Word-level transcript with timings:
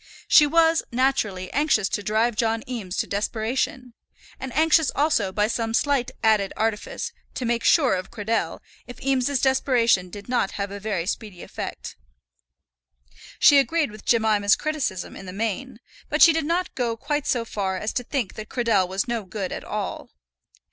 She 0.27 0.47
was, 0.47 0.81
naturally, 0.91 1.53
anxious 1.53 1.87
to 1.89 2.01
drive 2.01 2.35
John 2.35 2.63
Eames 2.67 2.97
to 2.97 3.05
desperation; 3.05 3.93
and 4.39 4.51
anxious 4.57 4.89
also, 4.95 5.31
by 5.31 5.45
some 5.45 5.75
slight 5.75 6.09
added 6.23 6.51
artifice, 6.57 7.13
to 7.35 7.45
make 7.45 7.63
sure 7.63 7.93
of 7.93 8.09
Cradell 8.09 8.61
if 8.87 8.99
Eames's 8.99 9.39
desperation 9.41 10.09
did 10.09 10.27
not 10.27 10.53
have 10.53 10.71
a 10.71 10.79
very 10.79 11.05
speedy 11.05 11.43
effect. 11.43 11.97
She 13.37 13.59
agreed 13.59 13.91
with 13.91 14.03
Jemima's 14.03 14.55
criticism 14.55 15.15
in 15.15 15.27
the 15.27 15.33
main, 15.33 15.79
but 16.09 16.23
she 16.23 16.33
did 16.33 16.45
not 16.45 16.73
go 16.73 16.97
quite 16.97 17.27
so 17.27 17.45
far 17.45 17.77
as 17.77 17.93
to 17.93 18.03
think 18.03 18.33
that 18.33 18.49
Cradell 18.49 18.87
was 18.87 19.07
no 19.07 19.23
good 19.23 19.51
at 19.51 19.63
all. 19.63 20.09